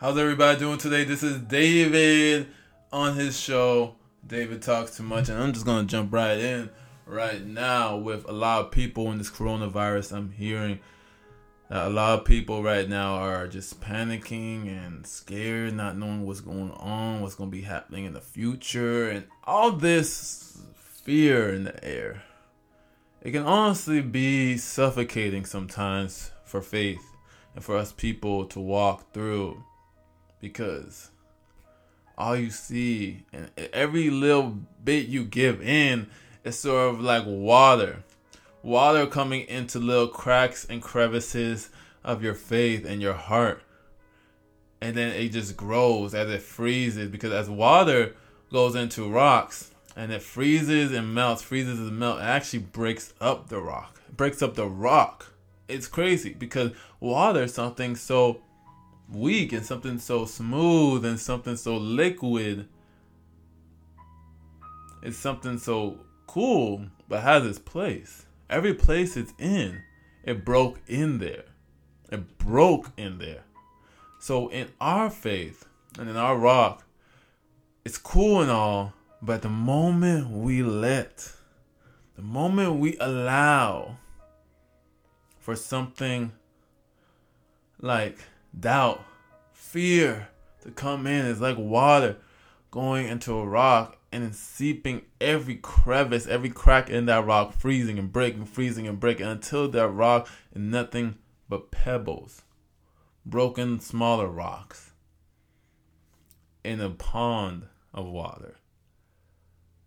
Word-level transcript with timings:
How's 0.00 0.16
everybody 0.16 0.60
doing 0.60 0.78
today? 0.78 1.02
This 1.02 1.24
is 1.24 1.40
David 1.40 2.46
on 2.92 3.16
his 3.16 3.36
show. 3.36 3.96
David 4.24 4.62
talks 4.62 4.96
too 4.96 5.02
much, 5.02 5.28
and 5.28 5.42
I'm 5.42 5.52
just 5.52 5.66
gonna 5.66 5.88
jump 5.88 6.12
right 6.12 6.38
in 6.38 6.70
right 7.04 7.44
now 7.44 7.96
with 7.96 8.24
a 8.28 8.32
lot 8.32 8.60
of 8.60 8.70
people 8.70 9.10
in 9.10 9.18
this 9.18 9.28
coronavirus. 9.28 10.12
I'm 10.12 10.30
hearing 10.30 10.78
that 11.68 11.88
a 11.88 11.90
lot 11.90 12.16
of 12.16 12.24
people 12.24 12.62
right 12.62 12.88
now 12.88 13.14
are 13.14 13.48
just 13.48 13.80
panicking 13.80 14.68
and 14.68 15.04
scared, 15.04 15.74
not 15.74 15.98
knowing 15.98 16.24
what's 16.24 16.42
going 16.42 16.70
on, 16.70 17.20
what's 17.20 17.34
gonna 17.34 17.50
be 17.50 17.62
happening 17.62 18.04
in 18.04 18.12
the 18.12 18.20
future, 18.20 19.10
and 19.10 19.26
all 19.42 19.72
this 19.72 20.62
fear 20.76 21.52
in 21.52 21.64
the 21.64 21.84
air. 21.84 22.22
It 23.20 23.32
can 23.32 23.42
honestly 23.42 24.00
be 24.00 24.58
suffocating 24.58 25.44
sometimes 25.44 26.30
for 26.44 26.62
faith 26.62 27.02
and 27.56 27.64
for 27.64 27.76
us 27.76 27.90
people 27.90 28.44
to 28.44 28.60
walk 28.60 29.12
through 29.12 29.64
because 30.40 31.10
all 32.16 32.36
you 32.36 32.50
see 32.50 33.22
and 33.32 33.50
every 33.72 34.10
little 34.10 34.58
bit 34.84 35.06
you 35.06 35.24
give 35.24 35.62
in 35.62 36.08
is 36.44 36.58
sort 36.58 36.94
of 36.94 37.00
like 37.00 37.24
water. 37.26 38.02
Water 38.62 39.06
coming 39.06 39.46
into 39.46 39.78
little 39.78 40.08
cracks 40.08 40.66
and 40.68 40.82
crevices 40.82 41.70
of 42.02 42.22
your 42.22 42.34
faith 42.34 42.84
and 42.84 43.00
your 43.00 43.14
heart. 43.14 43.62
And 44.80 44.96
then 44.96 45.12
it 45.12 45.30
just 45.30 45.56
grows 45.56 46.14
as 46.14 46.30
it 46.30 46.42
freezes 46.42 47.08
because 47.08 47.32
as 47.32 47.48
water 47.48 48.14
goes 48.52 48.74
into 48.74 49.08
rocks 49.08 49.70
and 49.96 50.12
it 50.12 50.22
freezes 50.22 50.92
and 50.92 51.14
melts, 51.14 51.42
freezes 51.42 51.78
and 51.78 51.98
melts, 51.98 52.20
it 52.20 52.26
actually 52.26 52.60
breaks 52.60 53.12
up 53.20 53.48
the 53.48 53.60
rock. 53.60 54.00
It 54.08 54.16
breaks 54.16 54.42
up 54.42 54.54
the 54.54 54.66
rock. 54.66 55.32
It's 55.68 55.86
crazy 55.86 56.32
because 56.32 56.72
water 57.00 57.42
is 57.42 57.54
something 57.54 57.94
so 57.94 58.40
weak 59.12 59.52
and 59.52 59.64
something 59.64 59.98
so 59.98 60.24
smooth 60.24 61.04
and 61.04 61.18
something 61.18 61.56
so 61.56 61.76
liquid. 61.76 62.68
It's 65.02 65.16
something 65.16 65.58
so 65.58 66.00
cool, 66.26 66.86
but 67.08 67.22
has 67.22 67.46
its 67.46 67.58
place. 67.58 68.26
Every 68.50 68.74
place 68.74 69.16
it's 69.16 69.32
in, 69.38 69.82
it 70.24 70.44
broke 70.44 70.80
in 70.86 71.18
there. 71.18 71.44
It 72.10 72.38
broke 72.38 72.90
in 72.96 73.18
there. 73.18 73.44
So 74.18 74.48
in 74.48 74.68
our 74.80 75.10
faith 75.10 75.66
and 75.98 76.08
in 76.08 76.16
our 76.16 76.36
rock, 76.36 76.84
it's 77.84 77.98
cool 77.98 78.42
and 78.42 78.50
all, 78.50 78.92
but 79.22 79.42
the 79.42 79.48
moment 79.48 80.30
we 80.30 80.62
let, 80.62 81.32
the 82.16 82.22
moment 82.22 82.80
we 82.80 82.96
allow 82.98 83.96
for 85.38 85.54
something 85.54 86.32
like 87.80 88.18
doubt, 88.58 89.04
fear 89.52 90.28
to 90.62 90.70
come 90.70 91.06
in. 91.06 91.26
It's 91.26 91.40
like 91.40 91.58
water 91.58 92.16
going 92.70 93.08
into 93.08 93.34
a 93.34 93.46
rock 93.46 93.98
and 94.12 94.34
seeping 94.34 95.02
every 95.20 95.56
crevice, 95.56 96.26
every 96.26 96.50
crack 96.50 96.88
in 96.88 97.06
that 97.06 97.26
rock, 97.26 97.52
freezing 97.52 97.98
and 97.98 98.12
breaking, 98.12 98.46
freezing 98.46 98.86
and 98.86 98.98
breaking 98.98 99.26
until 99.26 99.68
that 99.68 99.88
rock 99.88 100.28
is 100.52 100.62
nothing 100.62 101.16
but 101.48 101.70
pebbles, 101.70 102.42
broken 103.24 103.80
smaller 103.80 104.28
rocks 104.28 104.92
in 106.64 106.80
a 106.80 106.90
pond 106.90 107.66
of 107.92 108.06
water. 108.06 108.56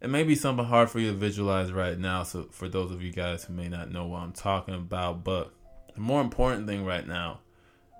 It 0.00 0.10
may 0.10 0.24
be 0.24 0.34
something 0.34 0.64
hard 0.64 0.90
for 0.90 0.98
you 0.98 1.12
to 1.12 1.16
visualize 1.16 1.70
right 1.70 1.98
now, 1.98 2.24
so 2.24 2.48
for 2.50 2.68
those 2.68 2.90
of 2.90 3.02
you 3.02 3.12
guys 3.12 3.44
who 3.44 3.54
may 3.54 3.68
not 3.68 3.90
know 3.90 4.06
what 4.06 4.22
I'm 4.22 4.32
talking 4.32 4.74
about, 4.74 5.22
but 5.22 5.54
the 5.94 6.00
more 6.00 6.20
important 6.20 6.66
thing 6.66 6.84
right 6.84 7.06
now 7.06 7.40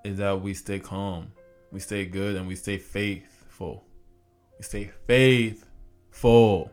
is 0.05 0.19
that 0.19 0.41
we 0.41 0.55
stay 0.55 0.79
calm, 0.79 1.33
we 1.71 1.81
stay 1.81 2.05
good, 2.05 2.37
and 2.37 2.47
we 2.47 2.57
stay 2.57 2.79
faithful. 2.79 3.85
We 4.59 4.65
stay 4.65 4.91
faithful 5.07 6.71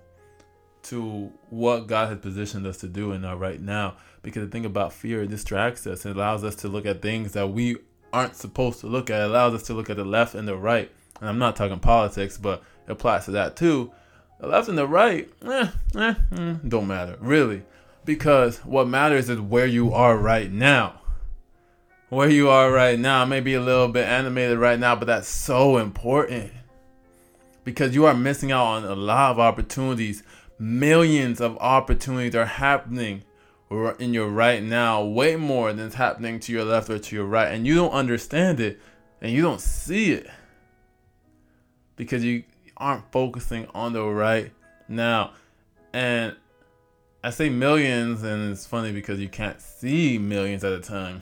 to 0.83 1.31
what 1.49 1.87
God 1.87 2.09
has 2.09 2.17
positioned 2.19 2.65
us 2.65 2.77
to 2.77 2.87
do 2.87 3.11
in 3.11 3.25
our 3.25 3.37
right 3.37 3.61
now. 3.61 3.97
Because 4.21 4.43
the 4.43 4.51
thing 4.51 4.65
about 4.65 4.91
fear, 4.93 5.23
it 5.23 5.29
distracts 5.29 5.85
us. 5.87 6.05
It 6.05 6.15
allows 6.15 6.43
us 6.43 6.55
to 6.55 6.67
look 6.67 6.85
at 6.85 7.01
things 7.01 7.33
that 7.33 7.47
we 7.47 7.77
aren't 8.11 8.35
supposed 8.35 8.79
to 8.81 8.87
look 8.87 9.09
at. 9.09 9.21
It 9.21 9.29
allows 9.29 9.53
us 9.53 9.63
to 9.63 9.73
look 9.73 9.89
at 9.89 9.97
the 9.97 10.05
left 10.05 10.35
and 10.35 10.47
the 10.47 10.57
right. 10.57 10.91
And 11.19 11.29
I'm 11.29 11.37
not 11.37 11.55
talking 11.55 11.79
politics, 11.79 12.37
but 12.37 12.63
it 12.87 12.91
applies 12.91 13.25
to 13.25 13.31
that 13.31 13.55
too. 13.55 13.91
The 14.39 14.47
left 14.47 14.69
and 14.69 14.77
the 14.77 14.87
right, 14.87 15.29
eh, 15.45 15.67
eh, 15.97 16.13
eh, 16.37 16.55
don't 16.67 16.87
matter, 16.87 17.17
really. 17.19 17.63
Because 18.05 18.59
what 18.59 18.87
matters 18.87 19.29
is 19.29 19.39
where 19.39 19.65
you 19.65 19.93
are 19.93 20.17
right 20.17 20.51
now 20.51 20.98
where 22.09 22.29
you 22.29 22.49
are 22.49 22.71
right 22.71 22.99
now. 22.99 23.23
may 23.25 23.39
be 23.39 23.53
a 23.53 23.61
little 23.61 23.87
bit 23.87 24.07
animated 24.07 24.57
right 24.57 24.79
now, 24.79 24.95
but 24.95 25.05
that's 25.05 25.27
so 25.27 25.77
important 25.77 26.51
because 27.63 27.93
you 27.93 28.05
are 28.05 28.13
missing 28.13 28.51
out 28.51 28.65
on 28.65 28.83
a 28.83 28.95
lot 28.95 29.31
of 29.31 29.39
opportunities. 29.39 30.23
Millions 30.57 31.39
of 31.39 31.57
opportunities 31.57 32.35
are 32.35 32.45
happening 32.45 33.23
in 33.99 34.13
your 34.13 34.27
right 34.27 34.63
now, 34.63 35.03
way 35.03 35.35
more 35.35 35.71
than 35.71 35.87
is 35.87 35.93
happening 35.93 36.39
to 36.39 36.51
your 36.51 36.65
left 36.65 36.89
or 36.89 36.97
to 36.97 37.15
your 37.15 37.25
right, 37.25 37.53
and 37.53 37.67
you 37.67 37.75
don't 37.75 37.91
understand 37.91 38.59
it 38.59 38.79
and 39.21 39.31
you 39.31 39.43
don't 39.43 39.61
see 39.61 40.11
it 40.11 40.27
because 41.95 42.23
you 42.23 42.43
aren't 42.77 43.11
focusing 43.11 43.67
on 43.75 43.93
the 43.93 44.03
right 44.03 44.51
now. 44.87 45.33
And 45.93 46.35
I 47.23 47.29
say 47.29 47.49
millions, 47.49 48.23
and 48.23 48.51
it's 48.51 48.65
funny 48.65 48.91
because 48.91 49.19
you 49.19 49.29
can't 49.29 49.61
see 49.61 50.17
millions 50.17 50.63
at 50.63 50.73
a 50.73 50.79
time 50.79 51.21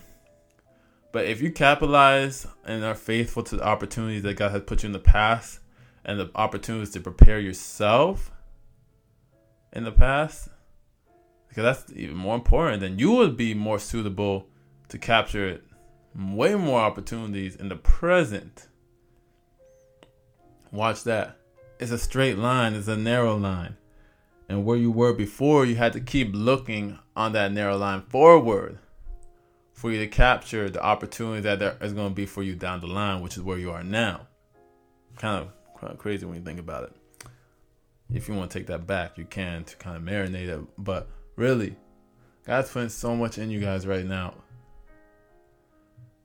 but 1.11 1.25
if 1.25 1.41
you 1.41 1.51
capitalize 1.51 2.47
and 2.65 2.83
are 2.83 2.95
faithful 2.95 3.43
to 3.43 3.57
the 3.57 3.63
opportunities 3.63 4.23
that 4.23 4.35
God 4.35 4.51
has 4.51 4.63
put 4.63 4.83
you 4.83 4.87
in 4.87 4.93
the 4.93 4.99
past 4.99 5.59
and 6.03 6.19
the 6.19 6.29
opportunities 6.35 6.91
to 6.91 6.99
prepare 6.99 7.39
yourself 7.39 8.31
in 9.71 9.83
the 9.83 9.91
past, 9.91 10.49
because 11.47 11.63
that's 11.63 11.97
even 11.97 12.15
more 12.15 12.35
important, 12.35 12.81
then 12.81 12.99
you 12.99 13.11
would 13.11 13.37
be 13.37 13.53
more 13.53 13.79
suitable 13.79 14.47
to 14.89 14.97
capture 14.97 15.61
way 16.15 16.55
more 16.55 16.79
opportunities 16.79 17.55
in 17.55 17.69
the 17.69 17.75
present. 17.75 18.67
Watch 20.71 21.03
that. 21.03 21.37
It's 21.79 21.91
a 21.91 21.97
straight 21.97 22.37
line, 22.37 22.73
it's 22.73 22.87
a 22.87 22.97
narrow 22.97 23.37
line. 23.37 23.77
And 24.49 24.65
where 24.65 24.77
you 24.77 24.91
were 24.91 25.13
before, 25.13 25.65
you 25.65 25.75
had 25.75 25.93
to 25.93 25.99
keep 25.99 26.29
looking 26.33 26.99
on 27.15 27.33
that 27.33 27.51
narrow 27.51 27.77
line 27.77 28.01
forward 28.01 28.79
for 29.77 29.91
you 29.91 29.99
to 29.99 30.07
capture 30.07 30.71
the 30.71 30.81
opportunity 30.83 31.39
that 31.41 31.59
there 31.59 31.77
is 31.81 31.93
going 31.93 32.09
to 32.09 32.15
be 32.15 32.25
for 32.25 32.41
you 32.41 32.55
down 32.55 32.81
the 32.81 32.87
line, 32.87 33.21
which 33.21 33.37
is 33.37 33.43
where 33.43 33.59
you 33.59 33.69
are 33.69 33.83
now. 33.83 34.25
Kind 35.17 35.43
of, 35.43 35.79
kind 35.79 35.93
of 35.93 35.99
crazy 35.99 36.25
when 36.25 36.35
you 36.35 36.41
think 36.41 36.59
about 36.59 36.85
it. 36.85 36.93
If 38.11 38.27
you 38.27 38.33
want 38.33 38.49
to 38.49 38.57
take 38.57 38.65
that 38.67 38.87
back, 38.87 39.19
you 39.19 39.25
can 39.25 39.65
to 39.65 39.75
kind 39.75 39.95
of 39.95 40.01
marinate 40.01 40.47
it. 40.47 40.61
But 40.79 41.07
really, 41.35 41.75
God's 42.43 42.71
putting 42.71 42.89
so 42.89 43.15
much 43.15 43.37
in 43.37 43.51
you 43.51 43.59
guys 43.59 43.85
right 43.85 44.03
now. 44.03 44.33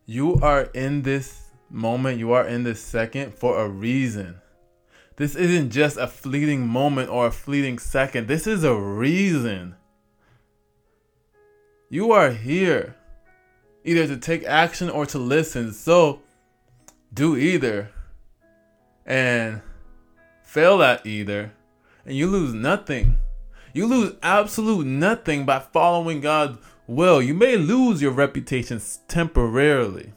You 0.06 0.36
are 0.36 0.62
in 0.72 1.02
this 1.02 1.50
moment, 1.68 2.18
you 2.18 2.32
are 2.32 2.46
in 2.46 2.62
this 2.62 2.80
second 2.80 3.34
for 3.34 3.58
a 3.58 3.68
reason. 3.68 4.40
This 5.16 5.36
isn't 5.36 5.72
just 5.72 5.98
a 5.98 6.06
fleeting 6.06 6.66
moment 6.66 7.10
or 7.10 7.26
a 7.26 7.30
fleeting 7.30 7.78
second. 7.78 8.28
This 8.28 8.46
is 8.46 8.64
a 8.64 8.74
reason. 8.74 9.76
You 11.90 12.12
are 12.12 12.30
here 12.30 12.96
either 13.84 14.06
to 14.06 14.16
take 14.16 14.44
action 14.44 14.90
or 14.90 15.06
to 15.06 15.18
listen. 15.18 15.72
So 15.72 16.20
do 17.12 17.36
either 17.36 17.90
and 19.04 19.60
fail 20.44 20.82
at 20.82 21.04
either, 21.06 21.52
and 22.04 22.16
you 22.16 22.26
lose 22.26 22.54
nothing. 22.54 23.18
You 23.72 23.86
lose 23.86 24.14
absolute 24.22 24.86
nothing 24.86 25.46
by 25.46 25.60
following 25.60 26.20
God's 26.20 26.58
will. 26.86 27.22
You 27.22 27.34
may 27.34 27.56
lose 27.56 28.02
your 28.02 28.12
reputation 28.12 28.80
temporarily. 29.08 30.12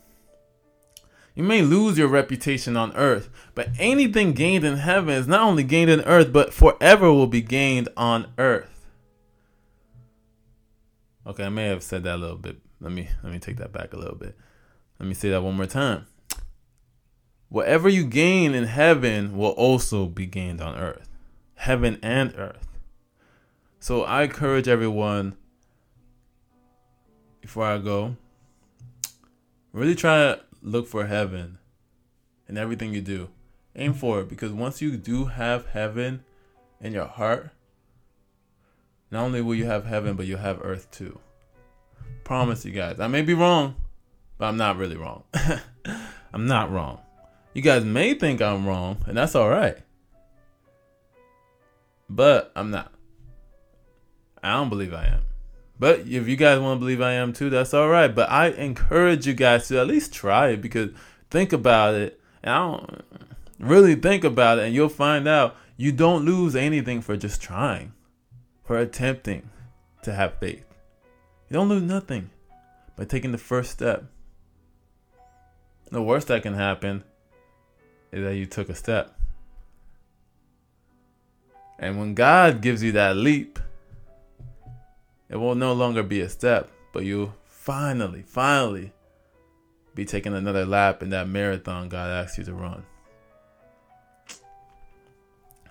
You 1.36 1.44
may 1.44 1.62
lose 1.62 1.98
your 1.98 2.08
reputation 2.08 2.78
on 2.78 2.96
earth, 2.96 3.30
but 3.56 3.70
anything 3.78 4.32
gained 4.34 4.64
in 4.64 4.78
heaven 4.78 5.14
is 5.14 5.28
not 5.28 5.42
only 5.42 5.64
gained 5.64 5.90
in 5.90 6.02
earth, 6.02 6.32
but 6.32 6.54
forever 6.54 7.12
will 7.12 7.28
be 7.28 7.42
gained 7.42 7.90
on 7.98 8.28
earth. 8.38 8.75
Okay, 11.28 11.46
I 11.46 11.50
may 11.50 11.68
have 11.68 11.84
said 11.84 12.04
that 12.04 12.16
a 12.16 12.18
little 12.18 12.38
bit 12.38 12.58
let 12.82 12.92
me 12.92 13.10
let 13.24 13.32
me 13.32 13.40
take 13.40 13.58
that 13.58 13.72
back 13.72 13.94
a 13.94 13.98
little 13.98 14.16
bit. 14.16 14.38
Let 15.00 15.08
me 15.08 15.14
say 15.14 15.30
that 15.30 15.42
one 15.42 15.56
more 15.56 15.66
time. 15.66 16.08
Whatever 17.50 17.90
you 17.90 18.06
gain 18.06 18.54
in 18.54 18.66
heaven 18.66 19.38
will 19.38 19.52
also 19.52 20.08
be 20.08 20.26
gained 20.26 20.62
on 20.62 20.76
earth. 20.76 21.10
Heaven 21.56 22.00
and 22.02 22.34
earth. 22.38 22.68
So 23.80 24.04
I 24.04 24.24
encourage 24.24 24.68
everyone 24.68 25.38
before 27.42 27.66
I 27.66 27.78
go, 27.78 28.18
really 29.72 29.96
try 29.96 30.18
to 30.18 30.42
look 30.62 30.88
for 30.88 31.06
heaven 31.06 31.60
in 32.48 32.58
everything 32.58 32.94
you 32.94 33.02
do. 33.02 33.30
Aim 33.76 33.94
for 33.94 34.22
it 34.22 34.30
because 34.30 34.52
once 34.52 34.82
you 34.82 34.98
do 34.98 35.26
have 35.26 35.68
heaven 35.68 36.24
in 36.82 36.94
your 36.94 37.06
heart, 37.06 37.52
not 39.12 39.24
only 39.24 39.42
will 39.42 39.56
you 39.56 39.66
have 39.66 39.86
heaven, 39.86 40.16
but 40.16 40.26
you'll 40.26 40.40
have 40.40 40.60
earth 40.62 40.90
too. 40.92 41.20
Promise 42.24 42.66
you 42.66 42.72
guys. 42.72 43.00
I 43.00 43.08
may 43.08 43.22
be 43.22 43.34
wrong, 43.34 43.76
but 44.38 44.48
I'm 44.48 44.58
not 44.58 44.78
really 44.78 44.98
wrong. 44.98 45.24
I'm 46.34 46.48
not 46.48 46.72
wrong. 46.72 47.00
You 47.54 47.62
guys 47.62 47.86
may 47.86 48.14
think 48.14 48.42
I'm 48.42 48.66
wrong, 48.68 48.98
and 49.06 49.16
that's 49.18 49.36
all 49.36 49.50
right. 49.50 49.78
But 52.10 52.52
I'm 52.56 52.72
not. 52.72 52.92
I 54.44 54.54
don't 54.54 54.70
believe 54.70 54.94
I 54.94 55.06
am. 55.06 55.22
But 55.80 56.02
if 56.02 56.28
you 56.28 56.36
guys 56.36 56.60
want 56.60 56.78
to 56.78 56.80
believe 56.80 57.02
I 57.02 57.14
am 57.14 57.34
too, 57.34 57.50
that's 57.50 57.74
all 57.74 57.90
right. 57.90 58.14
But 58.14 58.30
I 58.30 58.48
encourage 58.50 59.28
you 59.28 59.34
guys 59.34 59.68
to 59.68 59.80
at 59.80 59.88
least 59.88 60.14
try 60.14 60.50
it 60.50 60.62
because 60.62 60.92
think 61.30 61.52
about 61.52 61.96
it. 61.96 62.20
And 62.44 62.54
I 62.54 62.58
don't 62.58 63.04
really 63.60 63.96
think 63.96 64.24
about 64.24 64.60
it, 64.60 64.66
and 64.66 64.76
you'll 64.76 64.90
find 64.90 65.28
out 65.28 65.56
you 65.78 65.92
don't 65.92 66.26
lose 66.26 66.56
anything 66.56 67.02
for 67.02 67.18
just 67.18 67.42
trying, 67.42 67.94
for 68.66 68.78
attempting 68.78 69.50
to 70.04 70.14
have 70.14 70.40
faith. 70.40 70.66
You 71.50 71.54
don't 71.54 71.70
lose 71.70 71.84
nothing 71.84 72.32
by 72.96 73.06
taking 73.06 73.32
the 73.32 73.38
first 73.38 73.72
step. 73.72 74.06
The 75.92 76.02
worst 76.02 76.28
that 76.28 76.44
can 76.44 76.56
happen 76.56 77.04
is 78.12 78.24
that 78.24 78.36
you 78.36 78.46
took 78.46 78.70
a 78.70 78.76
step. 78.76 79.18
And 81.78 82.00
when 82.00 82.16
God 82.16 82.62
gives 82.62 82.82
you 82.82 82.94
that 82.94 83.16
leap, 83.16 83.60
it 85.30 85.36
will 85.36 85.56
no 85.56 85.74
longer 85.74 86.04
be 86.04 86.22
a 86.22 86.30
step, 86.30 86.72
but 86.94 87.04
you'll 87.04 87.36
finally, 87.46 88.24
finally 88.24 88.94
be 89.94 90.06
taking 90.06 90.34
another 90.34 90.66
lap 90.66 91.04
in 91.04 91.10
that 91.10 91.28
marathon 91.28 91.90
God 91.90 92.10
asked 92.10 92.38
you 92.38 92.44
to 92.46 92.54
run. 92.54 92.84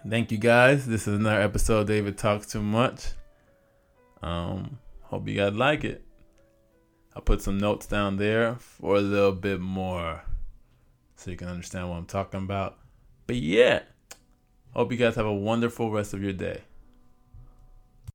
Thank 0.06 0.30
you 0.30 0.36
guys. 0.36 0.84
This 0.84 1.08
is 1.08 1.18
another 1.18 1.40
episode 1.40 1.86
David 1.86 2.18
Talks 2.18 2.46
Too 2.46 2.60
Much. 2.60 3.06
Um, 4.22 4.78
hope 5.00 5.26
you 5.26 5.34
guys 5.34 5.54
like 5.54 5.82
it. 5.82 6.04
I'll 7.16 7.22
put 7.22 7.40
some 7.40 7.56
notes 7.56 7.86
down 7.86 8.18
there 8.18 8.56
for 8.56 8.96
a 8.96 9.00
little 9.00 9.32
bit 9.32 9.62
more 9.62 10.22
so 11.16 11.30
you 11.30 11.38
can 11.38 11.48
understand 11.48 11.88
what 11.88 11.96
I'm 11.96 12.04
talking 12.04 12.42
about. 12.42 12.78
But 13.26 13.36
yeah, 13.36 13.80
hope 14.74 14.92
you 14.92 14.98
guys 14.98 15.14
have 15.14 15.24
a 15.24 15.32
wonderful 15.32 15.90
rest 15.90 16.12
of 16.12 16.22
your 16.22 16.34
day. 16.34 16.60